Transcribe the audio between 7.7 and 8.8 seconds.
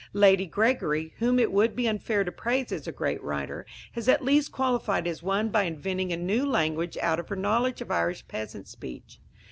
of Irish peasant